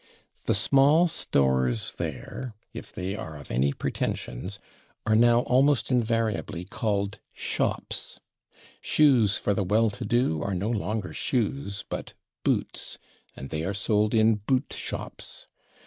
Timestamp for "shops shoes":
7.37-9.37